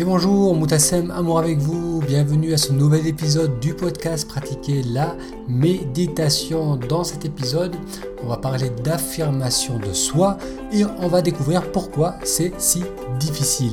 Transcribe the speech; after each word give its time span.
Et 0.00 0.04
bonjour, 0.04 0.54
Moutassem, 0.54 1.10
amour 1.10 1.40
avec 1.40 1.58
vous. 1.58 2.00
Bienvenue 2.06 2.52
à 2.52 2.56
ce 2.56 2.72
nouvel 2.72 3.08
épisode 3.08 3.58
du 3.58 3.74
podcast 3.74 4.28
Pratiquer 4.28 4.84
la 4.84 5.16
méditation. 5.48 6.76
Dans 6.76 7.02
cet 7.02 7.24
épisode, 7.24 7.74
on 8.22 8.28
va 8.28 8.36
parler 8.36 8.70
d'affirmation 8.84 9.80
de 9.80 9.92
soi 9.92 10.38
et 10.72 10.84
on 10.84 11.08
va 11.08 11.20
découvrir 11.20 11.72
pourquoi 11.72 12.14
c'est 12.22 12.52
si 12.60 12.84
difficile. 13.18 13.72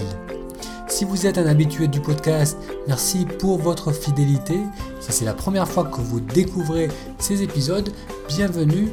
Si 0.88 1.06
vous 1.06 1.28
êtes 1.28 1.38
un 1.38 1.46
habitué 1.46 1.88
du 1.88 2.00
podcast, 2.00 2.58
merci 2.88 3.28
pour 3.38 3.60
votre 3.60 3.92
fidélité. 3.92 4.58
Si 5.02 5.12
c'est 5.12 5.26
la 5.26 5.36
première 5.36 5.68
fois 5.68 5.84
que 5.84 6.02
vous 6.02 6.22
découvrez 6.22 6.88
ces 7.20 7.44
épisodes, 7.44 7.92
bienvenue. 8.30 8.90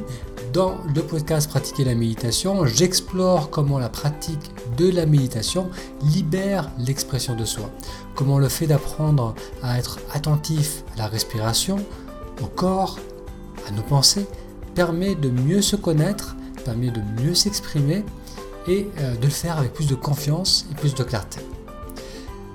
Dans 0.53 0.77
le 0.93 1.01
podcast 1.01 1.49
Pratiquer 1.49 1.83
la 1.83 1.95
méditation, 1.95 2.67
j'explore 2.67 3.49
comment 3.49 3.79
la 3.79 3.89
pratique 3.89 4.51
de 4.77 4.87
la 4.91 5.07
méditation 5.07 5.71
libère 6.03 6.69
l'expression 6.77 7.35
de 7.35 7.43
soi. 7.43 7.71
Comment 8.13 8.37
le 8.37 8.49
fait 8.49 8.67
d'apprendre 8.67 9.33
à 9.63 9.79
être 9.79 9.97
attentif 10.13 10.83
à 10.93 10.99
la 10.99 11.07
respiration, 11.07 11.77
au 12.43 12.45
corps, 12.45 12.99
à 13.67 13.71
nos 13.71 13.81
pensées, 13.81 14.27
permet 14.75 15.15
de 15.15 15.31
mieux 15.31 15.63
se 15.63 15.75
connaître, 15.75 16.35
permet 16.63 16.91
de 16.91 17.01
mieux 17.19 17.33
s'exprimer 17.33 18.05
et 18.67 18.87
euh, 18.99 19.15
de 19.15 19.23
le 19.23 19.31
faire 19.31 19.57
avec 19.57 19.73
plus 19.73 19.87
de 19.87 19.95
confiance 19.95 20.67
et 20.71 20.75
plus 20.75 20.93
de 20.93 21.01
clarté. 21.01 21.39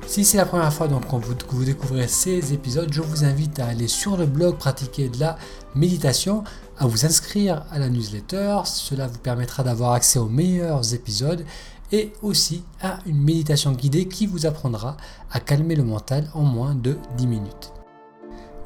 Si 0.09 0.25
c'est 0.25 0.39
la 0.39 0.47
première 0.47 0.73
fois 0.73 0.89
que 0.89 1.55
vous 1.55 1.65
découvrez 1.65 2.09
ces 2.09 2.55
épisodes, 2.55 2.91
je 2.91 3.03
vous 3.03 3.25
invite 3.25 3.61
à 3.61 3.67
aller 3.67 3.89
sur 3.89 4.17
le 4.17 4.25
blog 4.25 4.57
pratiquer 4.57 5.11
de 5.11 5.21
la 5.21 5.37
méditation, 5.75 6.45
à 6.79 6.87
vous 6.87 7.05
inscrire 7.05 7.67
à 7.71 7.79
la 7.79 7.91
newsletter. 7.91 8.61
Cela 8.65 9.07
vous 9.07 9.19
permettra 9.19 9.63
d'avoir 9.63 9.93
accès 9.93 10.19
aux 10.19 10.31
meilleurs 10.31 10.95
épisodes 10.95 11.45
et 11.93 12.15
aussi 12.23 12.65
à 12.81 13.01
une 13.05 13.23
méditation 13.23 13.73
guidée 13.73 14.09
qui 14.09 14.27
vous 14.27 14.47
apprendra 14.47 14.97
à 15.31 15.41
calmer 15.41 15.77
le 15.77 15.85
mental 15.85 16.31
en 16.33 16.43
moins 16.43 16.75
de 16.75 16.97
10 17.19 17.27
minutes. 17.27 17.73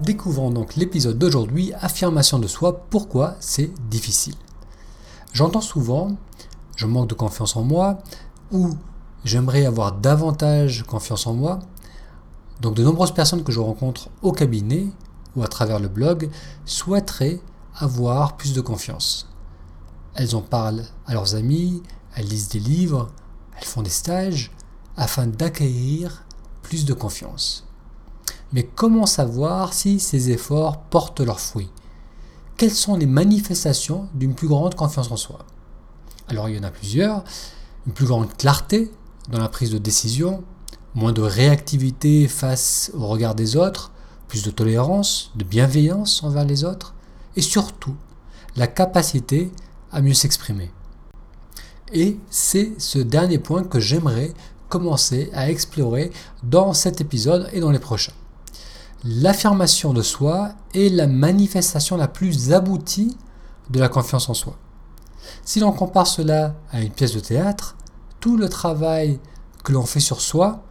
Découvrons 0.01 0.53
donc 0.53 0.77
l'épisode 0.77 1.19
d'aujourd'hui, 1.19 1.73
affirmation 1.75 2.39
de 2.39 2.47
soi, 2.47 2.87
pourquoi 2.89 3.35
c'est 3.41 3.73
difficile. 3.91 4.37
J'entends 5.33 5.61
souvent, 5.61 6.13
je 6.77 6.87
manque 6.87 7.09
de 7.09 7.15
confiance 7.15 7.57
en 7.57 7.65
moi, 7.65 7.99
ou 8.53 8.71
j'aimerais 9.25 9.67
avoir 9.67 9.93
davantage 9.93 10.85
confiance 10.85 11.27
en 11.27 11.35
moi. 11.35 11.61
Donc 12.61 12.75
de 12.75 12.83
nombreuses 12.83 13.15
personnes 13.15 13.43
que 13.43 13.53
je 13.53 13.61
rencontre 13.61 14.09
au 14.23 14.33
cabinet 14.33 14.87
ou 15.37 15.43
à 15.43 15.49
travers 15.49 15.81
le 15.81 15.89
blog 15.89 16.31
souhaiteraient 16.65 17.41
avoir 17.75 18.37
plus 18.37 18.53
de 18.53 18.61
confiance. 18.61 19.29
Elles 20.15 20.37
en 20.37 20.43
parlent 20.43 20.85
à 21.07 21.15
leurs 21.15 21.35
amis, 21.35 21.83
elles 22.15 22.29
lisent 22.29 22.49
des 22.49 22.61
livres, 22.61 23.11
elles 23.59 23.65
font 23.67 23.83
des 23.83 23.91
stages 23.91 24.51
afin 24.97 25.27
d'acquérir 25.27 26.25
plus 26.63 26.85
de 26.85 26.93
confiance. 26.93 27.67
Mais 28.53 28.65
comment 28.65 29.07
savoir 29.07 29.73
si 29.73 29.99
ces 29.99 30.31
efforts 30.31 30.83
portent 30.83 31.21
leurs 31.21 31.41
fruits? 31.41 31.71
Quelles 32.59 32.71
sont 32.71 32.97
les 32.97 33.07
manifestations 33.07 34.09
d'une 34.15 34.35
plus 34.35 34.49
grande 34.49 34.75
confiance 34.75 35.11
en 35.11 35.17
soi? 35.17 35.39
Alors 36.29 36.49
il 36.49 36.57
y 36.57 36.59
en 36.59 36.65
a 36.65 36.71
plusieurs. 36.71 37.25
Une 37.87 37.93
plus 37.93 38.07
grande 38.07 38.37
clarté 38.37 38.93
dans 39.29 39.39
la 39.39 39.49
prise 39.49 39.71
de 39.71 39.79
décision, 39.79 40.43
moins 40.95 41.13
de 41.13 41.23
réactivité 41.23 42.29
face 42.29 42.91
au 42.95 43.07
regard 43.07 43.35
des 43.35 43.57
autres, 43.57 43.93
plus 44.29 44.43
de 44.43 44.51
tolérance, 44.51 45.31
de 45.37 45.45
bienveillance 45.45 46.23
envers 46.23 46.45
les 46.45 46.65
autres, 46.65 46.95
et 47.37 47.43
surtout 47.43 47.95
la 48.57 48.67
capacité 48.67 49.51
à 49.91 50.01
mieux 50.01 50.15
s'exprimer. 50.15 50.71
Et 51.93 52.19
c'est 52.31 52.73
ce 52.79 52.99
dernier 52.99 53.39
point 53.39 53.65
que 53.65 53.81
j'aimerais 53.81 54.33
commencer 54.69 55.31
à 55.35 55.51
explorer 55.51 56.11
dans 56.43 56.73
cet 56.73 57.01
épisode 57.01 57.49
et 57.53 57.61
dans 57.61 57.71
les 57.71 57.79
prochains. 57.79 58.15
L'affirmation 59.05 59.93
de 59.93 60.01
soi 60.01 60.53
est 60.75 60.89
la 60.89 61.07
manifestation 61.07 61.97
la 61.97 62.09
plus 62.09 62.53
aboutie 62.53 63.17
de 63.69 63.81
la 63.81 63.89
confiance 63.89 64.29
en 64.29 64.35
soi. 64.35 64.57
Si 65.45 65.61
l'on 65.61 65.73
compare 65.73 66.07
cela 66.07 66.55
à 66.71 66.81
une 66.81 66.91
pièce 66.91 67.15
de 67.15 67.21
théâtre, 67.21 67.77
tout 68.23 68.37
le 68.37 68.49
travail 68.49 69.19
que 69.65 69.73
l'on 69.73 69.85
fait 69.85 70.01
sur 70.01 70.21
soi 70.21 70.63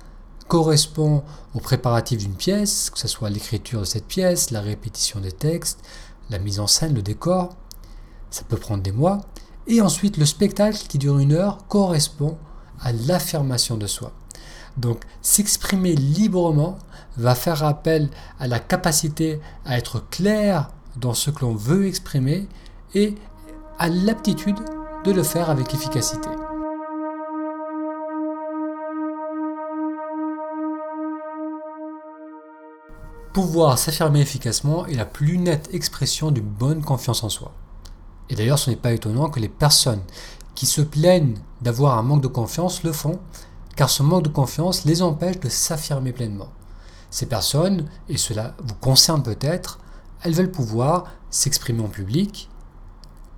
correspond 0.47 1.21
au 1.53 1.59
préparatif 1.59 2.19
d'une 2.19 2.33
pièce, 2.33 2.89
que 2.89 2.97
ce 2.97 3.09
soit 3.09 3.29
l'écriture 3.29 3.81
de 3.81 3.85
cette 3.85 4.07
pièce, 4.07 4.51
la 4.51 4.61
répétition 4.61 5.19
des 5.19 5.33
textes, 5.33 5.81
la 6.29 6.39
mise 6.39 6.61
en 6.61 6.67
scène, 6.67 6.95
le 6.95 7.01
décor. 7.01 7.49
Ça 8.29 8.43
peut 8.47 8.55
prendre 8.55 8.81
des 8.81 8.93
mois. 8.93 9.19
Et 9.67 9.81
ensuite, 9.81 10.15
le 10.15 10.25
spectacle 10.25 10.87
qui 10.87 10.97
dure 10.97 11.19
une 11.19 11.33
heure 11.33 11.67
correspond 11.67 12.37
à 12.79 12.93
l'affirmation 12.93 13.75
de 13.75 13.85
soi. 13.85 14.13
Donc, 14.77 15.03
s'exprimer 15.21 15.93
librement 15.93 16.79
va 17.17 17.35
faire 17.35 17.65
appel 17.65 18.09
à 18.39 18.47
la 18.47 18.59
capacité 18.59 19.41
à 19.65 19.77
être 19.77 20.09
clair 20.09 20.69
dans 20.95 21.13
ce 21.13 21.29
que 21.29 21.41
l'on 21.41 21.55
veut 21.55 21.85
exprimer 21.85 22.47
et 22.95 23.15
à 23.77 23.89
l'aptitude 23.89 24.59
de 25.03 25.11
le 25.11 25.23
faire 25.23 25.49
avec 25.49 25.73
efficacité. 25.73 26.29
Pouvoir 33.33 33.79
s'affirmer 33.79 34.19
efficacement 34.19 34.85
est 34.87 34.95
la 34.95 35.05
plus 35.05 35.37
nette 35.37 35.69
expression 35.73 36.31
d'une 36.31 36.43
bonne 36.43 36.83
confiance 36.83 37.23
en 37.23 37.29
soi. 37.29 37.53
Et 38.29 38.35
d'ailleurs, 38.35 38.59
ce 38.59 38.69
n'est 38.69 38.75
pas 38.75 38.91
étonnant 38.91 39.29
que 39.29 39.39
les 39.39 39.47
personnes 39.47 40.01
qui 40.53 40.65
se 40.65 40.81
plaignent 40.81 41.37
d'avoir 41.61 41.97
un 41.97 42.03
manque 42.03 42.23
de 42.23 42.27
confiance 42.27 42.83
le 42.83 42.91
font, 42.91 43.21
car 43.77 43.89
ce 43.89 44.03
manque 44.03 44.23
de 44.23 44.29
confiance 44.29 44.83
les 44.83 45.01
empêche 45.01 45.39
de 45.39 45.47
s'affirmer 45.47 46.11
pleinement. 46.11 46.49
Ces 47.09 47.25
personnes, 47.25 47.85
et 48.09 48.17
cela 48.17 48.53
vous 48.61 48.75
concerne 48.75 49.23
peut-être, 49.23 49.79
elles 50.23 50.33
veulent 50.33 50.51
pouvoir 50.51 51.05
s'exprimer 51.29 51.83
en 51.83 51.87
public, 51.87 52.49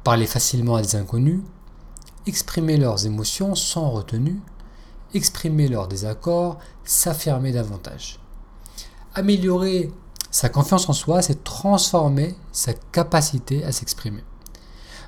parler 0.03 0.25
facilement 0.25 0.73
à 0.73 0.81
des 0.81 0.95
inconnus, 0.95 1.41
exprimer 2.25 2.77
leurs 2.77 3.05
émotions 3.05 3.53
sans 3.53 3.91
retenue, 3.91 4.41
exprimer 5.13 5.67
leurs 5.67 5.87
désaccords, 5.87 6.57
s'affirmer 6.83 7.51
davantage. 7.51 8.22
Améliorer 9.16 9.91
sa 10.31 10.50
confiance 10.50 10.90
en 10.90 10.94
soi, 10.94 11.22
c'est 11.22 11.44
transformer 11.44 12.35
sa 12.51 12.74
capacité 12.74 13.63
à 13.63 13.72
s'exprimer. 13.72 14.24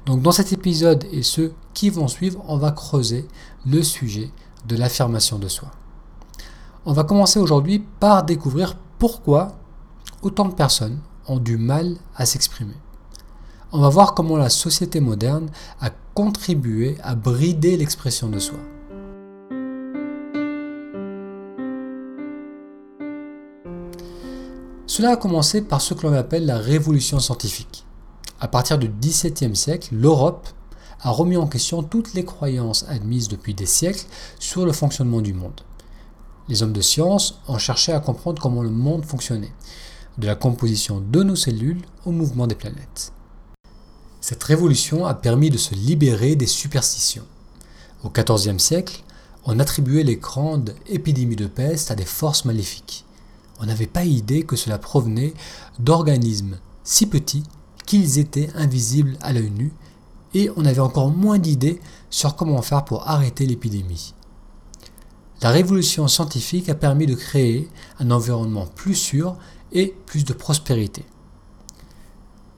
Donc 0.05 0.21
dans 0.21 0.31
cet 0.31 0.53
épisode 0.53 1.05
et 1.11 1.23
ceux 1.23 1.53
qui 1.73 1.89
vont 1.89 2.07
suivre, 2.07 2.43
on 2.47 2.57
va 2.57 2.71
creuser 2.71 3.27
le 3.65 3.81
sujet 3.81 4.29
de 4.67 4.75
l'affirmation 4.75 5.39
de 5.39 5.47
soi. 5.47 5.71
On 6.85 6.93
va 6.93 7.03
commencer 7.03 7.39
aujourd'hui 7.39 7.83
par 7.99 8.23
découvrir 8.23 8.77
pourquoi 8.99 9.55
autant 10.21 10.45
de 10.45 10.53
personnes 10.53 10.99
ont 11.27 11.39
du 11.39 11.57
mal 11.57 11.95
à 12.15 12.27
s'exprimer. 12.27 12.75
On 13.71 13.81
va 13.81 13.89
voir 13.89 14.13
comment 14.13 14.37
la 14.37 14.49
société 14.49 14.99
moderne 14.99 15.49
a 15.81 15.89
contribué 16.13 16.97
à 17.01 17.15
brider 17.15 17.75
l'expression 17.75 18.29
de 18.29 18.37
soi. 18.37 18.59
Cela 24.95 25.09
a 25.09 25.17
commencé 25.17 25.61
par 25.61 25.81
ce 25.81 25.93
que 25.93 26.07
l'on 26.07 26.13
appelle 26.13 26.45
la 26.45 26.57
révolution 26.57 27.19
scientifique. 27.19 27.83
À 28.39 28.47
partir 28.47 28.77
du 28.77 28.87
XVIIe 28.87 29.53
siècle, 29.53 29.89
l'Europe 29.91 30.47
a 31.01 31.09
remis 31.09 31.35
en 31.35 31.47
question 31.47 31.83
toutes 31.83 32.13
les 32.13 32.23
croyances 32.23 32.85
admises 32.87 33.27
depuis 33.27 33.53
des 33.53 33.65
siècles 33.65 34.05
sur 34.39 34.65
le 34.65 34.71
fonctionnement 34.71 35.19
du 35.19 35.33
monde. 35.33 35.59
Les 36.47 36.63
hommes 36.63 36.71
de 36.71 36.79
science 36.79 37.41
ont 37.49 37.57
cherché 37.57 37.91
à 37.91 37.99
comprendre 37.99 38.41
comment 38.41 38.63
le 38.63 38.69
monde 38.69 39.03
fonctionnait, 39.03 39.51
de 40.17 40.27
la 40.27 40.35
composition 40.35 41.01
de 41.01 41.23
nos 41.23 41.35
cellules 41.35 41.81
au 42.05 42.11
mouvement 42.11 42.47
des 42.47 42.55
planètes. 42.55 43.11
Cette 44.21 44.45
révolution 44.45 45.05
a 45.05 45.13
permis 45.13 45.49
de 45.49 45.57
se 45.57 45.75
libérer 45.75 46.37
des 46.37 46.47
superstitions. 46.47 47.25
Au 48.05 48.09
XIVe 48.09 48.59
siècle, 48.59 49.03
on 49.43 49.59
attribuait 49.59 50.03
les 50.03 50.15
grandes 50.15 50.73
épidémies 50.87 51.35
de 51.35 51.47
peste 51.47 51.91
à 51.91 51.95
des 51.95 52.05
forces 52.05 52.45
maléfiques 52.45 53.05
on 53.59 53.65
n'avait 53.65 53.87
pas 53.87 54.05
idée 54.05 54.43
que 54.43 54.55
cela 54.55 54.77
provenait 54.77 55.33
d'organismes 55.79 56.57
si 56.83 57.07
petits 57.07 57.43
qu'ils 57.85 58.19
étaient 58.19 58.49
invisibles 58.55 59.17
à 59.21 59.33
l'œil 59.33 59.51
nu, 59.51 59.73
et 60.33 60.49
on 60.57 60.65
avait 60.65 60.79
encore 60.79 61.09
moins 61.09 61.39
d'idées 61.39 61.79
sur 62.09 62.35
comment 62.35 62.61
faire 62.61 62.83
pour 62.83 63.07
arrêter 63.07 63.45
l'épidémie. 63.45 64.13
La 65.41 65.49
révolution 65.49 66.07
scientifique 66.07 66.69
a 66.69 66.75
permis 66.75 67.05
de 67.05 67.15
créer 67.15 67.69
un 67.99 68.11
environnement 68.11 68.65
plus 68.65 68.95
sûr 68.95 69.37
et 69.71 69.95
plus 70.05 70.25
de 70.25 70.33
prospérité. 70.33 71.05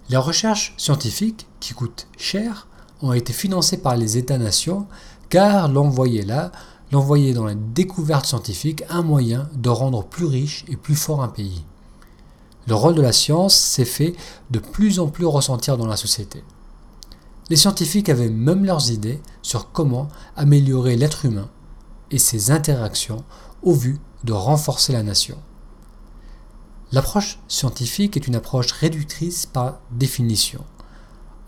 Les 0.09 0.17
recherches 0.17 0.73
scientifiques, 0.77 1.47
qui 1.59 1.73
coûtent 1.73 2.07
cher, 2.17 2.67
ont 3.01 3.13
été 3.13 3.33
financées 3.33 3.77
par 3.77 3.97
les 3.97 4.17
États-nations 4.17 4.87
car 5.29 5.67
l'on 5.67 5.89
voyait 5.89 6.23
là 6.23 6.51
l'envoyer 6.91 7.33
dans 7.33 7.45
la 7.45 7.55
découverte 7.55 8.25
scientifique 8.25 8.83
un 8.89 9.01
moyen 9.01 9.49
de 9.53 9.69
rendre 9.69 10.03
plus 10.03 10.25
riche 10.25 10.65
et 10.67 10.77
plus 10.77 10.95
fort 10.95 11.21
un 11.21 11.27
pays. 11.27 11.63
Le 12.67 12.75
rôle 12.75 12.95
de 12.95 13.01
la 13.01 13.13
science 13.13 13.55
s'est 13.55 13.85
fait 13.85 14.15
de 14.51 14.59
plus 14.59 14.99
en 14.99 15.07
plus 15.07 15.25
ressentir 15.25 15.77
dans 15.77 15.87
la 15.87 15.97
société. 15.97 16.43
Les 17.49 17.55
scientifiques 17.55 18.09
avaient 18.09 18.29
même 18.29 18.65
leurs 18.65 18.91
idées 18.91 19.21
sur 19.41 19.71
comment 19.71 20.09
améliorer 20.35 20.97
l'être 20.97 21.25
humain 21.25 21.49
et 22.11 22.19
ses 22.19 22.51
interactions 22.51 23.23
au 23.63 23.73
vu 23.73 23.99
de 24.25 24.33
renforcer 24.33 24.91
la 24.91 25.03
nation. 25.03 25.37
L'approche 26.91 27.39
scientifique 27.47 28.17
est 28.17 28.27
une 28.27 28.35
approche 28.35 28.71
réductrice 28.71 29.45
par 29.45 29.79
définition. 29.91 30.63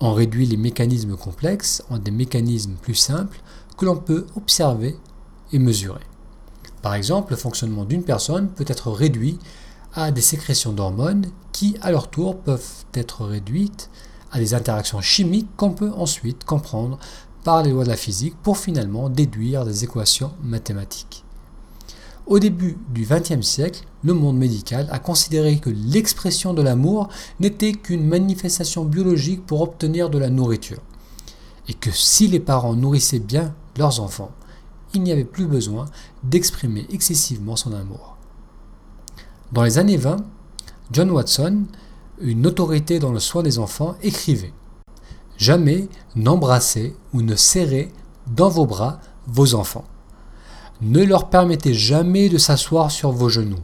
On 0.01 0.13
réduit 0.13 0.45
les 0.45 0.57
mécanismes 0.57 1.17
complexes 1.17 1.83
en 1.89 1.97
des 1.97 2.11
mécanismes 2.11 2.75
plus 2.75 2.95
simples 2.95 3.41
que 3.77 3.85
l'on 3.85 3.97
peut 3.97 4.25
observer 4.35 4.97
et 5.51 5.59
mesurer. 5.59 6.01
Par 6.81 6.93
exemple, 6.93 7.31
le 7.31 7.37
fonctionnement 7.37 7.85
d'une 7.85 8.03
personne 8.03 8.49
peut 8.49 8.65
être 8.67 8.91
réduit 8.91 9.37
à 9.93 10.11
des 10.11 10.21
sécrétions 10.21 10.71
d'hormones 10.71 11.27
qui, 11.51 11.75
à 11.81 11.91
leur 11.91 12.09
tour, 12.09 12.37
peuvent 12.37 12.85
être 12.93 13.25
réduites 13.25 13.89
à 14.31 14.39
des 14.39 14.53
interactions 14.53 15.01
chimiques 15.01 15.49
qu'on 15.57 15.71
peut 15.71 15.91
ensuite 15.95 16.45
comprendre 16.45 16.99
par 17.43 17.63
les 17.63 17.71
lois 17.71 17.83
de 17.83 17.89
la 17.89 17.97
physique 17.97 18.35
pour 18.43 18.57
finalement 18.57 19.09
déduire 19.09 19.65
des 19.65 19.83
équations 19.83 20.31
mathématiques. 20.43 21.23
Au 22.27 22.37
début 22.37 22.77
du 22.89 23.07
XXe 23.09 23.45
siècle, 23.45 23.85
le 24.03 24.13
monde 24.13 24.37
médical 24.37 24.87
a 24.91 24.99
considéré 24.99 25.57
que 25.57 25.71
l'expression 25.71 26.53
de 26.53 26.61
l'amour 26.61 27.09
n'était 27.39 27.71
qu'une 27.71 28.05
manifestation 28.05 28.85
biologique 28.85 29.45
pour 29.45 29.61
obtenir 29.61 30.11
de 30.11 30.19
la 30.19 30.29
nourriture, 30.29 30.81
et 31.67 31.73
que 31.73 31.89
si 31.91 32.27
les 32.27 32.39
parents 32.39 32.75
nourrissaient 32.75 33.19
bien 33.19 33.55
leurs 33.77 33.99
enfants, 33.99 34.31
il 34.93 35.03
n'y 35.03 35.11
avait 35.11 35.25
plus 35.25 35.45
besoin 35.45 35.85
d'exprimer 36.23 36.85
excessivement 36.91 37.55
son 37.55 37.73
amour. 37.73 38.17
Dans 39.51 39.63
les 39.63 39.77
années 39.77 39.97
20, 39.97 40.17
John 40.91 41.11
Watson, 41.11 41.63
une 42.19 42.45
autorité 42.47 42.99
dans 42.99 43.11
le 43.11 43.19
soin 43.19 43.43
des 43.43 43.59
enfants, 43.59 43.95
écrivait 44.01 44.53
Jamais 45.37 45.87
n'embrassez 46.15 46.95
ou 47.13 47.21
ne 47.21 47.35
serrez 47.35 47.91
dans 48.27 48.49
vos 48.49 48.65
bras 48.65 48.99
vos 49.25 49.55
enfants. 49.55 49.85
Ne 50.81 51.03
leur 51.03 51.29
permettez 51.29 51.73
jamais 51.73 52.29
de 52.29 52.37
s'asseoir 52.37 52.91
sur 52.91 53.11
vos 53.11 53.29
genoux. 53.29 53.59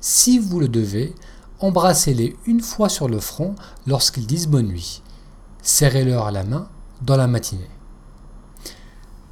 Si 0.00 0.38
vous 0.38 0.60
le 0.60 0.68
devez, 0.68 1.14
embrassez-les 1.60 2.36
une 2.46 2.60
fois 2.60 2.88
sur 2.88 3.08
le 3.08 3.20
front 3.20 3.54
lorsqu'ils 3.86 4.26
disent 4.26 4.48
bonne 4.48 4.68
nuit. 4.68 5.02
Serrez-leur 5.62 6.30
la 6.30 6.44
main 6.44 6.68
dans 7.02 7.16
la 7.16 7.26
matinée. 7.26 7.68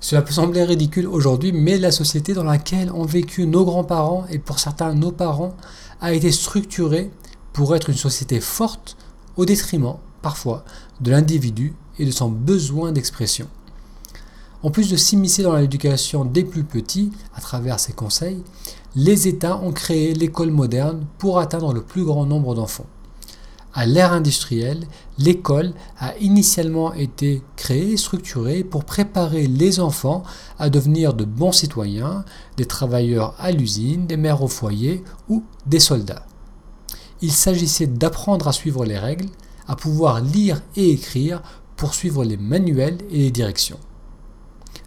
Cela 0.04 0.20
peut 0.20 0.34
sembler 0.34 0.62
ridicule 0.64 1.06
aujourd'hui, 1.06 1.50
mais 1.50 1.78
la 1.78 1.90
société 1.90 2.34
dans 2.34 2.44
laquelle 2.44 2.92
ont 2.92 3.06
vécu 3.06 3.46
nos 3.46 3.64
grands-parents 3.64 4.26
et 4.28 4.38
pour 4.38 4.58
certains 4.58 4.92
nos 4.92 5.12
parents 5.12 5.54
a 6.02 6.12
été 6.12 6.30
structurée 6.30 7.10
pour 7.54 7.74
être 7.74 7.88
une 7.88 7.96
société 7.96 8.38
forte 8.38 8.98
au 9.38 9.46
détriment, 9.46 9.96
parfois, 10.20 10.62
de 11.00 11.10
l'individu 11.10 11.74
et 11.98 12.04
de 12.04 12.10
son 12.10 12.28
besoin 12.28 12.92
d'expression. 12.92 13.48
En 14.62 14.70
plus 14.70 14.90
de 14.90 14.98
s'immiscer 14.98 15.42
dans 15.42 15.56
l'éducation 15.56 16.26
des 16.26 16.44
plus 16.44 16.64
petits 16.64 17.10
à 17.34 17.40
travers 17.40 17.80
ces 17.80 17.94
conseils, 17.94 18.42
les 18.94 19.26
États 19.26 19.56
ont 19.56 19.72
créé 19.72 20.12
l'école 20.12 20.50
moderne 20.50 21.06
pour 21.16 21.38
atteindre 21.38 21.72
le 21.72 21.80
plus 21.80 22.04
grand 22.04 22.26
nombre 22.26 22.54
d'enfants. 22.54 22.84
À 23.76 23.86
l'ère 23.86 24.12
industrielle, 24.12 24.86
l'école 25.18 25.74
a 25.98 26.16
initialement 26.18 26.94
été 26.94 27.42
créée 27.56 27.92
et 27.92 27.96
structurée 27.96 28.62
pour 28.62 28.84
préparer 28.84 29.48
les 29.48 29.80
enfants 29.80 30.22
à 30.60 30.70
devenir 30.70 31.12
de 31.12 31.24
bons 31.24 31.50
citoyens, 31.50 32.24
des 32.56 32.66
travailleurs 32.66 33.34
à 33.38 33.50
l'usine, 33.50 34.06
des 34.06 34.16
mères 34.16 34.42
au 34.42 34.48
foyer 34.48 35.02
ou 35.28 35.42
des 35.66 35.80
soldats. 35.80 36.24
Il 37.20 37.32
s'agissait 37.32 37.88
d'apprendre 37.88 38.46
à 38.46 38.52
suivre 38.52 38.84
les 38.84 38.98
règles, 38.98 39.28
à 39.66 39.74
pouvoir 39.74 40.20
lire 40.20 40.62
et 40.76 40.90
écrire 40.90 41.42
pour 41.74 41.94
suivre 41.94 42.24
les 42.24 42.36
manuels 42.36 42.98
et 43.10 43.18
les 43.18 43.30
directions. 43.32 43.80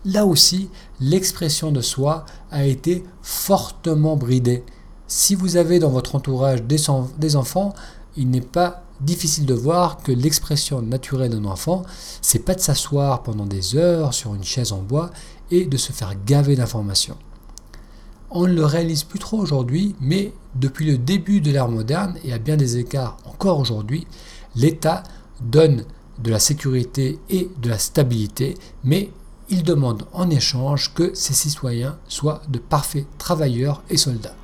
Là 0.06 0.25
aussi, 0.25 0.69
l'expression 1.01 1.74
de 1.74 1.81
soi 1.81 2.25
a 2.51 2.63
été 2.63 3.04
fortement 3.22 4.16
bridée. 4.16 4.63
Si 5.07 5.36
vous 5.36 5.57
avez 5.57 5.80
dans 5.80 5.89
votre 5.89 6.16
entourage 6.16 6.63
des, 6.63 7.36
enfants, 7.36 7.74
il 8.17 8.29
n'est 8.29 8.41
pas 8.41 8.83
difficile 8.99 9.45
de 9.45 9.53
voir 9.53 9.97
que 9.97 10.11
l'expression 10.11 10.81
naturelle 10.81 11.31
d'un 11.31 11.45
enfant, 11.45 11.83
c'est 12.21 12.39
pas 12.39 12.55
de 12.55 12.59
s'asseoir 12.59 13.23
pendant 13.23 13.45
des 13.45 13.75
heures 13.75 14.13
sur 14.13 14.33
une 14.33 14.43
chaise 14.43 14.71
en 14.71 14.81
bois 14.81 15.11
et 15.51 15.65
de 15.65 15.77
se 15.77 15.91
faire 15.91 16.13
gaver 16.25 16.55
d'informations. 16.55 17.17
On 18.29 18.47
ne 18.47 18.53
le 18.53 18.65
réalise 18.65 19.03
plus 19.03 19.19
trop 19.19 19.37
aujourd'hui, 19.37 19.95
mais 20.01 20.33
depuis 20.55 20.85
le 20.85 20.97
début 20.97 21.39
de 21.39 21.51
l'ère 21.51 21.69
moderne 21.69 22.15
et 22.25 22.33
à 22.33 22.39
bien 22.39 22.57
des 22.57 22.77
écarts 22.77 23.17
encore 23.25 23.59
aujourd'hui, 23.59 24.05
l'État 24.55 25.03
donne 25.39 25.85
de 26.21 26.31
la 26.31 26.39
sécurité 26.39 27.19
et 27.29 27.49
de 27.61 27.69
la 27.69 27.77
stabilité, 27.77 28.57
mais 28.83 29.11
il 29.49 29.63
demande 29.63 30.03
en 30.11 30.29
échange 30.29 30.93
que 30.93 31.13
ses 31.13 31.33
citoyens 31.33 31.97
soient 32.07 32.41
de 32.49 32.59
parfaits 32.59 33.05
travailleurs 33.17 33.81
et 33.89 33.97
soldats. 33.97 34.35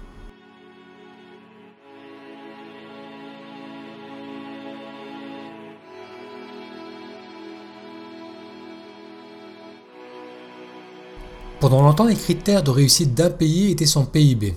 Pendant 11.63 11.81
longtemps, 11.81 12.03
les 12.03 12.15
critères 12.17 12.61
de 12.61 12.71
réussite 12.71 13.13
d'un 13.13 13.29
pays 13.29 13.71
étaient 13.71 13.85
son 13.85 14.03
PIB, 14.03 14.53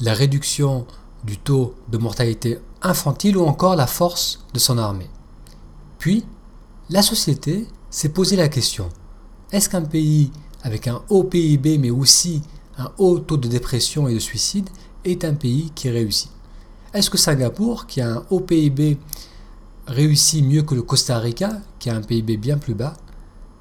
la 0.00 0.12
réduction 0.12 0.86
du 1.24 1.38
taux 1.38 1.74
de 1.88 1.96
mortalité 1.96 2.58
infantile 2.82 3.38
ou 3.38 3.46
encore 3.46 3.74
la 3.74 3.86
force 3.86 4.44
de 4.52 4.58
son 4.58 4.76
armée. 4.76 5.08
Puis, 5.98 6.26
la 6.90 7.00
société 7.00 7.66
s'est 7.88 8.10
posé 8.10 8.36
la 8.36 8.48
question 8.48 8.90
est-ce 9.50 9.70
qu'un 9.70 9.80
pays 9.80 10.30
avec 10.62 10.88
un 10.88 11.00
haut 11.08 11.24
PIB 11.24 11.78
mais 11.78 11.88
aussi 11.88 12.42
un 12.76 12.92
haut 12.98 13.18
taux 13.18 13.38
de 13.38 13.48
dépression 13.48 14.06
et 14.06 14.12
de 14.12 14.18
suicide 14.18 14.68
est 15.06 15.24
un 15.24 15.32
pays 15.32 15.72
qui 15.74 15.88
réussit? 15.88 16.30
Est-ce 16.92 17.08
que 17.08 17.16
Singapour, 17.16 17.86
qui 17.86 18.02
a 18.02 18.10
un 18.10 18.26
haut 18.28 18.40
PIB, 18.40 18.98
réussit 19.86 20.44
mieux 20.44 20.64
que 20.64 20.74
le 20.74 20.82
Costa 20.82 21.18
Rica, 21.18 21.62
qui 21.78 21.88
a 21.88 21.96
un 21.96 22.02
PIB 22.02 22.36
bien 22.36 22.58
plus 22.58 22.74
bas, 22.74 22.92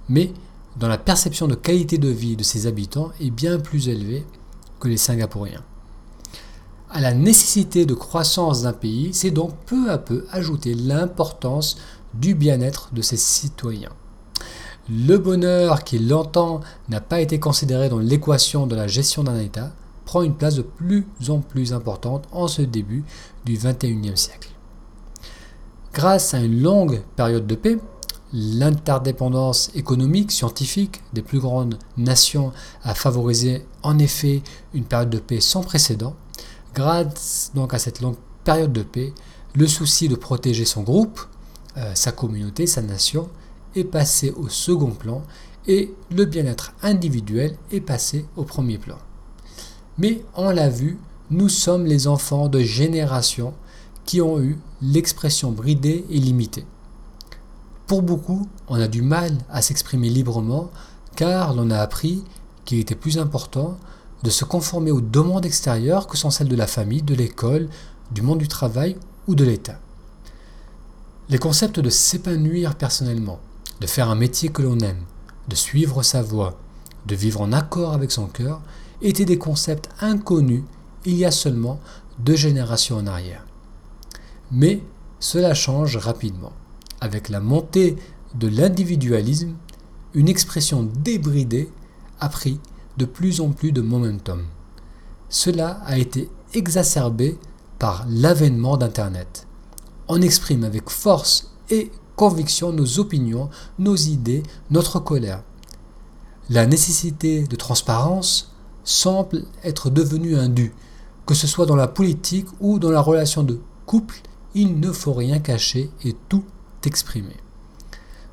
mais 0.10 0.34
dans 0.78 0.88
la 0.88 0.98
perception 0.98 1.48
de 1.48 1.56
qualité 1.56 1.98
de 1.98 2.10
vie 2.10 2.36
de 2.36 2.44
ses 2.44 2.68
habitants 2.68 3.12
est 3.20 3.32
bien 3.32 3.60
plus 3.60 3.90
élevée 3.90 4.26
que 4.80 4.88
les 4.88 4.98
Singapouriens 4.98 5.64
à 6.96 7.02
la 7.02 7.14
nécessité 7.14 7.86
de 7.86 7.94
croissance 7.94 8.62
d'un 8.62 8.72
pays, 8.72 9.14
c'est 9.14 9.30
donc 9.30 9.54
peu 9.66 9.92
à 9.92 9.98
peu 9.98 10.26
ajouter 10.32 10.74
l'importance 10.74 11.78
du 12.14 12.36
bien-être 12.36 12.94
de 12.94 13.02
ses 13.02 13.18
citoyens. 13.18 13.92
Le 14.90 15.18
bonheur 15.18 15.84
qui 15.84 16.00
longtemps 16.00 16.62
n'a 16.88 17.02
pas 17.02 17.20
été 17.20 17.38
considéré 17.38 17.90
dans 17.90 18.00
l'équation 18.00 18.66
de 18.66 18.78
la 18.78 18.88
gestion 18.88 19.26
d'un 19.26 19.38
État 19.38 19.74
prend 20.06 20.22
une 20.22 20.36
place 20.36 20.56
de 20.56 20.62
plus 20.62 21.06
en 21.28 21.40
plus 21.40 21.74
importante 21.74 22.30
en 22.32 22.48
ce 22.48 22.62
début 22.62 23.04
du 23.44 23.58
XXIe 23.58 24.16
siècle. 24.16 24.52
Grâce 25.94 26.34
à 26.34 26.40
une 26.40 26.62
longue 26.62 27.02
période 27.18 27.46
de 27.46 27.56
paix, 27.56 27.78
l'interdépendance 28.36 29.72
économique, 29.76 30.30
scientifique 30.30 31.02
des 31.14 31.22
plus 31.22 31.40
grandes 31.40 31.80
nations 31.96 32.52
a 32.84 32.94
favorisé 32.94 33.66
en 33.82 33.98
effet 33.98 34.44
une 34.74 34.84
période 34.84 35.10
de 35.10 35.20
paix 35.20 35.40
sans 35.40 35.62
précédent. 35.62 36.16
Grâce 36.74 37.52
donc 37.56 37.74
à 37.74 37.80
cette 37.80 38.02
longue 38.02 38.18
période 38.44 38.74
de 38.74 38.84
paix, 38.84 39.14
le 39.56 39.68
souci 39.68 40.10
de 40.10 40.16
protéger 40.16 40.66
son 40.66 40.84
groupe, 40.84 41.22
euh, 41.78 41.96
sa 41.96 42.12
communauté, 42.12 42.68
sa 42.68 42.82
nation, 42.82 43.30
est 43.74 43.86
passé 43.86 44.32
au 44.32 44.50
second 44.50 44.92
plan 44.92 45.24
et 45.66 45.94
le 46.12 46.26
bien-être 46.26 46.74
individuel 46.84 47.56
est 47.72 47.80
passé 47.80 48.26
au 48.36 48.44
premier 48.44 48.78
plan. 48.78 48.98
Mais 49.98 50.26
on 50.36 50.50
l'a 50.50 50.70
vu, 50.70 51.00
nous 51.32 51.50
sommes 51.50 51.86
les 51.86 52.06
enfants 52.08 52.50
de 52.50 52.60
générations 52.60 53.54
qui 54.04 54.20
ont 54.20 54.42
eu 54.42 54.60
l'expression 54.82 55.52
bridée 55.52 56.06
et 56.10 56.20
limitée. 56.20 56.66
Pour 57.88 58.02
beaucoup, 58.02 58.48
on 58.68 58.82
a 58.82 58.88
du 58.88 59.04
mal 59.04 59.38
à 59.48 59.62
s'exprimer 59.62 60.10
librement 60.10 60.72
car 61.16 61.54
l'on 61.54 61.70
a 61.70 61.78
appris 61.78 62.24
qu'il 62.66 62.80
était 62.80 62.96
plus 62.96 63.20
important 63.20 63.78
de 64.24 64.30
se 64.32 64.44
conformer 64.44 64.90
aux 64.90 65.02
demandes 65.02 65.46
extérieures 65.46 66.08
que 66.08 66.18
sont 66.18 66.32
celles 66.32 66.48
de 66.48 66.56
la 66.56 66.66
famille, 66.66 67.04
de 67.04 67.14
l'école, 67.14 67.70
du 68.12 68.24
monde 68.24 68.40
du 68.40 68.48
travail 68.48 68.98
ou 69.28 69.36
de 69.36 69.44
l'État. 69.44 69.80
Les 71.30 71.38
concepts 71.38 71.80
de 71.80 71.92
s'épanouir 71.92 72.74
personnellement, 72.74 73.40
de 73.82 73.88
faire 73.88 74.10
un 74.10 74.16
métier 74.16 74.50
que 74.50 74.64
l'on 74.64 74.80
aime, 74.80 75.04
de 75.48 75.56
suivre 75.56 76.02
sa 76.02 76.24
voie, 76.24 76.58
de 77.06 77.14
vivre 77.14 77.42
en 77.42 77.54
accord 77.54 77.94
avec 77.94 78.12
son 78.12 78.26
cœur, 78.26 78.62
étaient 79.04 79.26
des 79.26 79.38
concepts 79.38 79.90
inconnus 80.02 80.64
il 81.06 81.16
y 81.16 81.26
a 81.26 81.32
seulement 81.32 81.80
deux 82.18 82.36
générations 82.36 82.98
en 82.98 83.06
arrière. 83.06 83.46
Mais 84.52 84.82
cela 85.20 85.54
change 85.54 85.98
rapidement. 85.98 86.54
Avec 87.02 87.30
la 87.30 87.40
montée 87.40 87.96
de 88.36 88.48
l'individualisme, 88.48 89.56
une 90.14 90.30
expression 90.30 90.84
débridée 90.84 91.70
a 92.20 92.30
pris 92.30 92.60
de 92.98 93.06
plus 93.06 93.42
en 93.42 93.50
plus 93.50 93.72
de 93.72 93.82
momentum. 93.82 94.44
Cela 95.30 95.82
a 95.86 95.98
été 95.98 96.30
exacerbé 96.54 97.38
par 97.80 98.06
l'avènement 98.10 98.78
d'Internet. 98.78 99.48
On 100.08 100.22
exprime 100.22 100.64
avec 100.64 100.90
force 100.90 101.52
et 101.70 101.92
conviction 102.16 102.72
nos 102.72 103.00
opinions, 103.00 103.50
nos 103.80 103.96
idées, 103.96 104.44
notre 104.70 105.00
colère. 105.00 105.44
La 106.50 106.66
nécessité 106.66 107.44
de 107.44 107.56
transparence 107.56 108.54
semble 108.84 109.44
être 109.64 109.90
devenu 109.90 110.38
un 110.38 110.48
dû. 110.48 110.74
Que 111.26 111.34
ce 111.34 111.48
soit 111.48 111.66
dans 111.66 111.76
la 111.76 111.88
politique 111.88 112.48
ou 112.60 112.80
dans 112.80 112.92
la 112.92 113.02
relation 113.02 113.44
de 113.44 113.60
couple, 113.86 114.22
il 114.54 114.80
ne 114.80 114.92
faut 114.92 115.14
rien 115.14 115.40
cacher 115.40 115.90
et 116.04 116.16
tout 116.30 116.44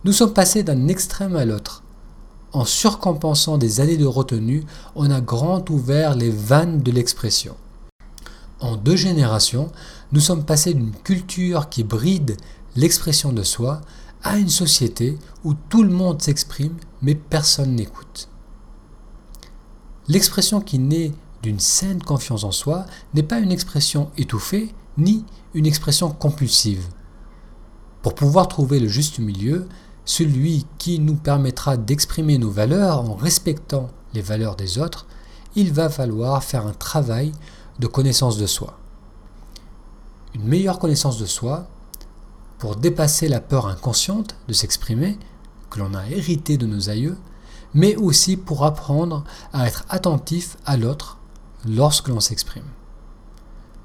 Nous 0.04 0.12
sommes 0.12 0.34
passés 0.34 0.62
d'un 0.62 0.88
extrême 0.88 1.36
à 1.36 1.44
l'autre. 1.44 1.82
En 2.52 2.64
surcompensant 2.64 3.56
des 3.56 3.80
années 3.80 3.96
de 3.96 4.04
retenue, 4.04 4.64
on 4.94 5.10
a 5.10 5.20
grand 5.20 5.70
ouvert 5.70 6.14
les 6.14 6.30
vannes 6.30 6.82
de 6.82 6.92
l'expression. 6.92 7.56
En 8.60 8.76
deux 8.76 8.96
générations, 8.96 9.72
nous 10.12 10.20
sommes 10.20 10.44
passés 10.44 10.74
d'une 10.74 10.92
culture 10.92 11.68
qui 11.68 11.82
bride 11.82 12.36
l'expression 12.76 13.32
de 13.32 13.42
soi 13.42 13.80
à 14.22 14.36
une 14.38 14.50
société 14.50 15.18
où 15.44 15.54
tout 15.54 15.82
le 15.82 15.90
monde 15.90 16.22
s'exprime 16.22 16.76
mais 17.00 17.14
personne 17.14 17.74
n'écoute. 17.74 18.28
L'expression 20.08 20.60
qui 20.60 20.78
naît 20.78 21.12
d'une 21.42 21.60
saine 21.60 22.02
confiance 22.02 22.44
en 22.44 22.52
soi 22.52 22.86
n'est 23.14 23.22
pas 23.22 23.38
une 23.38 23.50
expression 23.50 24.10
étouffée 24.16 24.74
ni 24.98 25.24
une 25.54 25.66
expression 25.66 26.10
compulsive. 26.10 26.86
Pour 28.02 28.14
pouvoir 28.14 28.48
trouver 28.48 28.80
le 28.80 28.88
juste 28.88 29.20
milieu, 29.20 29.68
celui 30.04 30.66
qui 30.78 30.98
nous 30.98 31.14
permettra 31.14 31.76
d'exprimer 31.76 32.36
nos 32.36 32.50
valeurs 32.50 33.08
en 33.08 33.14
respectant 33.14 33.88
les 34.12 34.22
valeurs 34.22 34.56
des 34.56 34.78
autres, 34.78 35.06
il 35.54 35.72
va 35.72 35.88
falloir 35.88 36.42
faire 36.42 36.66
un 36.66 36.72
travail 36.72 37.32
de 37.78 37.86
connaissance 37.86 38.38
de 38.38 38.46
soi. 38.46 38.78
Une 40.34 40.44
meilleure 40.44 40.78
connaissance 40.78 41.18
de 41.18 41.26
soi 41.26 41.68
pour 42.58 42.76
dépasser 42.76 43.28
la 43.28 43.40
peur 43.40 43.66
inconsciente 43.66 44.36
de 44.48 44.52
s'exprimer, 44.52 45.18
que 45.70 45.78
l'on 45.78 45.94
a 45.94 46.06
hérité 46.08 46.56
de 46.56 46.66
nos 46.66 46.90
aïeux, 46.90 47.16
mais 47.74 47.96
aussi 47.96 48.36
pour 48.36 48.64
apprendre 48.64 49.24
à 49.52 49.66
être 49.66 49.84
attentif 49.88 50.56
à 50.66 50.76
l'autre 50.76 51.18
lorsque 51.66 52.08
l'on 52.08 52.20
s'exprime. 52.20 52.64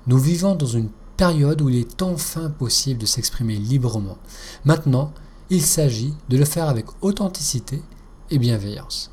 Nous 0.07 0.17
vivons 0.17 0.55
dans 0.55 0.65
une 0.67 0.89
période 1.17 1.61
où 1.61 1.69
il 1.69 1.77
est 1.77 2.01
enfin 2.01 2.49
possible 2.49 3.01
de 3.01 3.05
s'exprimer 3.05 3.55
librement. 3.55 4.17
Maintenant, 4.63 5.11
il 5.49 5.63
s'agit 5.63 6.13
de 6.29 6.37
le 6.37 6.45
faire 6.45 6.69
avec 6.69 6.85
authenticité 7.01 7.81
et 8.29 8.37
bienveillance. 8.37 9.11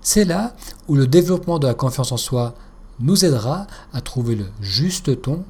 C'est 0.00 0.24
là 0.24 0.54
où 0.88 0.96
le 0.96 1.06
développement 1.06 1.58
de 1.58 1.66
la 1.66 1.74
confiance 1.74 2.12
en 2.12 2.16
soi 2.16 2.54
nous 3.00 3.24
aidera 3.24 3.66
à 3.92 4.00
trouver 4.00 4.34
le 4.34 4.46
juste 4.60 5.22
ton. 5.22 5.44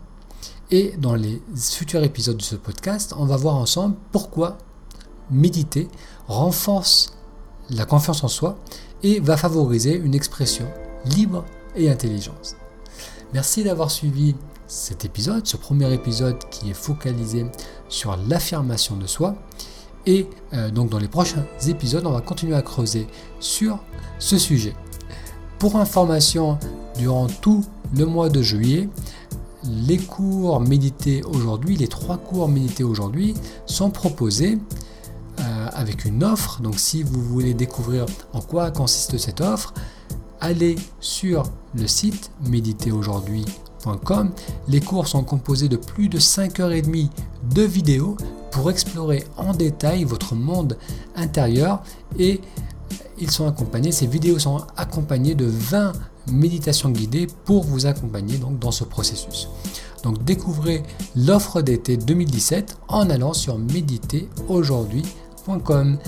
Et 0.70 0.94
dans 0.98 1.14
les 1.14 1.42
futurs 1.56 2.02
épisodes 2.02 2.36
de 2.36 2.42
ce 2.42 2.56
podcast, 2.56 3.14
on 3.18 3.26
va 3.26 3.36
voir 3.36 3.56
ensemble 3.56 3.96
pourquoi 4.10 4.58
méditer 5.30 5.88
renforce 6.28 7.14
la 7.70 7.84
confiance 7.84 8.24
en 8.24 8.28
soi 8.28 8.58
et 9.02 9.20
va 9.20 9.36
favoriser 9.36 9.94
une 9.94 10.14
expression 10.14 10.66
libre 11.04 11.44
et 11.74 11.90
intelligente. 11.90 12.56
Merci 13.32 13.64
d'avoir 13.64 13.90
suivi 13.90 14.34
cet 14.72 15.04
épisode, 15.04 15.46
ce 15.46 15.58
premier 15.58 15.92
épisode 15.92 16.38
qui 16.50 16.70
est 16.70 16.74
focalisé 16.74 17.44
sur 17.90 18.16
l'affirmation 18.28 18.96
de 18.96 19.06
soi. 19.06 19.34
Et 20.06 20.26
euh, 20.54 20.70
donc 20.70 20.88
dans 20.88 20.98
les 20.98 21.08
prochains 21.08 21.44
épisodes, 21.68 22.06
on 22.06 22.12
va 22.12 22.22
continuer 22.22 22.56
à 22.56 22.62
creuser 22.62 23.06
sur 23.38 23.78
ce 24.18 24.38
sujet. 24.38 24.74
Pour 25.58 25.76
information, 25.76 26.58
durant 26.96 27.26
tout 27.26 27.64
le 27.94 28.06
mois 28.06 28.30
de 28.30 28.40
juillet, 28.40 28.88
les 29.64 29.98
cours 29.98 30.58
médités 30.60 31.22
aujourd'hui, 31.22 31.76
les 31.76 31.86
trois 31.86 32.16
cours 32.16 32.48
médités 32.48 32.82
aujourd'hui 32.82 33.34
sont 33.66 33.90
proposés 33.90 34.58
euh, 35.38 35.68
avec 35.74 36.06
une 36.06 36.24
offre. 36.24 36.62
Donc 36.62 36.78
si 36.78 37.02
vous 37.02 37.22
voulez 37.22 37.52
découvrir 37.52 38.06
en 38.32 38.40
quoi 38.40 38.70
consiste 38.70 39.18
cette 39.18 39.42
offre, 39.42 39.74
allez 40.40 40.76
sur 40.98 41.42
le 41.74 41.86
site 41.86 42.30
Les 44.68 44.80
cours 44.80 45.08
sont 45.08 45.24
composés 45.24 45.68
de 45.68 45.76
plus 45.76 46.08
de 46.08 46.18
5h30 46.18 47.10
de 47.54 47.62
vidéos 47.62 48.16
pour 48.50 48.70
explorer 48.70 49.24
en 49.36 49.52
détail 49.52 50.04
votre 50.04 50.34
monde 50.34 50.78
intérieur 51.16 51.82
et 52.18 52.40
ils 53.18 53.30
sont 53.30 53.46
accompagnés, 53.46 53.92
ces 53.92 54.06
vidéos 54.06 54.38
sont 54.38 54.62
accompagnées 54.76 55.34
de 55.34 55.44
20 55.46 55.92
méditations 56.30 56.90
guidées 56.90 57.26
pour 57.44 57.64
vous 57.64 57.86
accompagner 57.86 58.36
donc 58.38 58.58
dans 58.58 58.70
ce 58.70 58.84
processus. 58.84 59.48
Donc 60.02 60.22
découvrez 60.24 60.82
l'offre 61.16 61.62
d'été 61.62 61.96
2017 61.96 62.76
en 62.88 63.08
allant 63.10 63.32
sur 63.32 63.58
méditeraujourd'hui.com. 63.58 65.98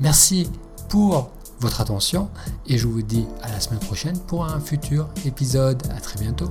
Merci 0.00 0.48
pour 0.88 1.30
votre 1.60 1.80
attention 1.80 2.28
et 2.66 2.76
je 2.78 2.86
vous 2.86 3.02
dis 3.02 3.26
à 3.42 3.50
la 3.50 3.58
semaine 3.60 3.80
prochaine 3.80 4.18
pour 4.18 4.44
un 4.44 4.60
futur 4.60 5.08
épisode. 5.26 5.82
À 5.94 6.00
très 6.00 6.20
bientôt. 6.20 6.48